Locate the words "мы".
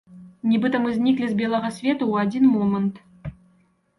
0.85-0.93